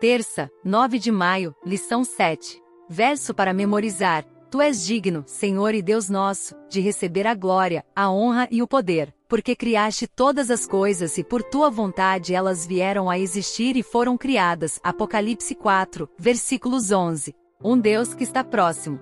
[0.00, 2.60] Terça, 9 de maio, lição 7.
[2.88, 4.24] Verso para memorizar.
[4.50, 8.68] Tu és digno, Senhor e Deus nosso, de receber a glória, a honra e o
[8.68, 13.82] poder, porque criaste todas as coisas e por tua vontade elas vieram a existir e
[13.82, 14.78] foram criadas.
[14.82, 17.34] Apocalipse 4, versículos 11.
[17.62, 19.00] Um Deus que está próximo.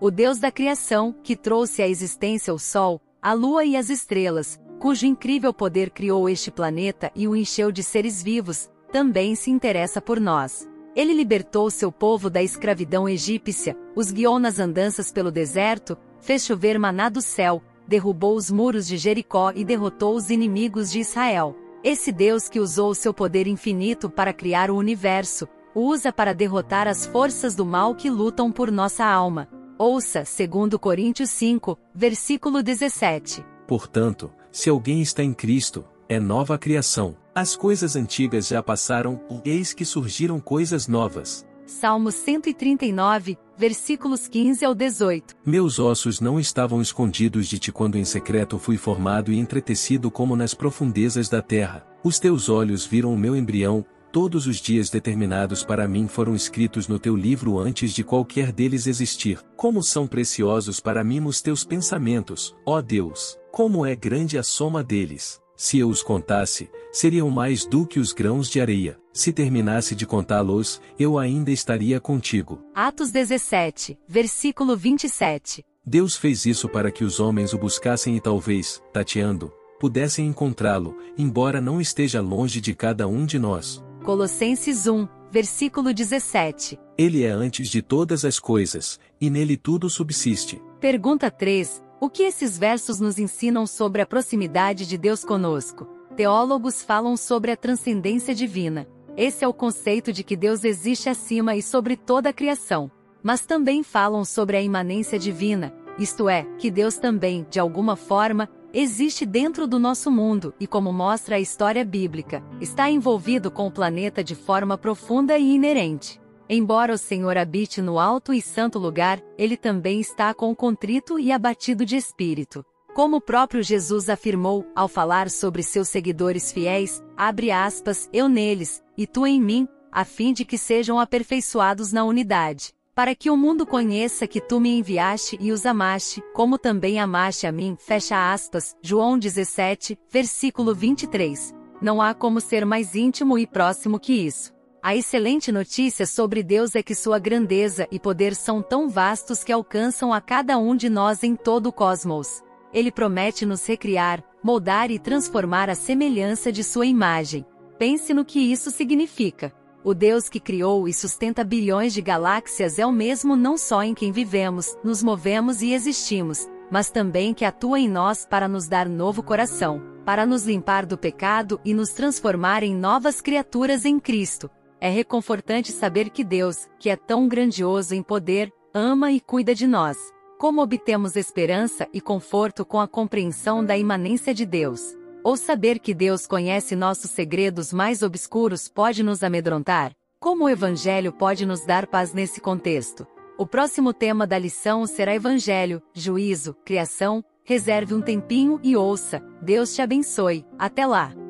[0.00, 4.60] O Deus da criação, que trouxe à existência o sol, a lua e as estrelas,
[4.80, 10.00] cujo incrível poder criou este planeta e o encheu de seres vivos, também se interessa
[10.00, 10.68] por nós.
[10.94, 16.78] Ele libertou seu povo da escravidão egípcia, os guiou nas andanças pelo deserto, fez chover
[16.78, 21.56] maná do céu, derrubou os muros de Jericó e derrotou os inimigos de Israel.
[21.82, 26.86] Esse Deus que usou seu poder infinito para criar o universo, o usa para derrotar
[26.86, 29.48] as forças do mal que lutam por nossa alma.
[29.78, 33.44] Ouça, 2 Coríntios 5, versículo 17.
[33.66, 37.16] Portanto, se alguém está em Cristo, é nova criação.
[37.34, 41.46] As coisas antigas já passaram, eis que surgiram coisas novas.
[41.64, 45.34] Salmos 139, versículos 15 ao 18.
[45.46, 50.36] Meus ossos não estavam escondidos de ti quando em secreto fui formado e entretecido como
[50.36, 51.86] nas profundezas da terra.
[52.04, 53.82] Os teus olhos viram o meu embrião,
[54.12, 58.86] todos os dias determinados para mim foram escritos no teu livro antes de qualquer deles
[58.86, 59.38] existir.
[59.56, 64.84] Como são preciosos para mim os teus pensamentos, ó Deus, como é grande a soma
[64.84, 65.41] deles.
[65.62, 68.98] Se eu os contasse, seriam mais do que os grãos de areia.
[69.12, 72.60] Se terminasse de contá-los, eu ainda estaria contigo.
[72.74, 75.64] Atos 17, versículo 27.
[75.86, 81.60] Deus fez isso para que os homens o buscassem e talvez, tateando, pudessem encontrá-lo, embora
[81.60, 83.80] não esteja longe de cada um de nós.
[84.02, 86.76] Colossenses 1, versículo 17.
[86.98, 90.60] Ele é antes de todas as coisas, e nele tudo subsiste.
[90.80, 91.80] Pergunta 3.
[92.02, 95.86] O que esses versos nos ensinam sobre a proximidade de Deus conosco?
[96.16, 98.88] Teólogos falam sobre a transcendência divina.
[99.16, 102.90] Esse é o conceito de que Deus existe acima e sobre toda a criação.
[103.22, 108.48] Mas também falam sobre a imanência divina, isto é, que Deus também, de alguma forma,
[108.74, 113.70] existe dentro do nosso mundo e, como mostra a história bíblica, está envolvido com o
[113.70, 116.20] planeta de forma profunda e inerente.
[116.48, 121.32] Embora o Senhor habite no alto e santo lugar, ele também está com contrito e
[121.32, 122.64] abatido de espírito.
[122.94, 128.82] Como o próprio Jesus afirmou, ao falar sobre seus seguidores fiéis, abre aspas, eu neles,
[128.98, 132.74] e tu em mim, a fim de que sejam aperfeiçoados na unidade.
[132.94, 137.46] Para que o mundo conheça que tu me enviaste e os amaste, como também amaste
[137.46, 141.54] a mim, fecha aspas, João 17, versículo 23.
[141.80, 144.52] Não há como ser mais íntimo e próximo que isso.
[144.84, 149.52] A excelente notícia sobre Deus é que sua grandeza e poder são tão vastos que
[149.52, 152.42] alcançam a cada um de nós em todo o cosmos.
[152.74, 157.46] Ele promete nos recriar, moldar e transformar a semelhança de sua imagem.
[157.78, 159.52] Pense no que isso significa.
[159.84, 163.94] O Deus que criou e sustenta bilhões de galáxias é o mesmo não só em
[163.94, 168.88] quem vivemos, nos movemos e existimos, mas também que atua em nós para nos dar
[168.88, 174.50] novo coração, para nos limpar do pecado e nos transformar em novas criaturas em Cristo.
[174.82, 179.64] É reconfortante saber que Deus, que é tão grandioso em poder, ama e cuida de
[179.64, 179.96] nós.
[180.40, 184.80] Como obtemos esperança e conforto com a compreensão da imanência de Deus?
[185.22, 189.94] Ou saber que Deus conhece nossos segredos mais obscuros pode nos amedrontar?
[190.18, 193.06] Como o Evangelho pode nos dar paz nesse contexto?
[193.38, 197.24] O próximo tema da lição será Evangelho, Juízo, Criação.
[197.44, 199.22] Reserve um tempinho e ouça.
[199.40, 200.44] Deus te abençoe.
[200.58, 201.21] Até lá!